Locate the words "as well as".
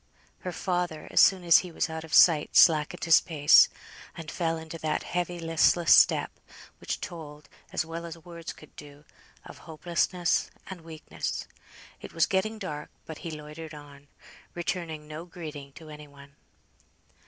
7.71-8.17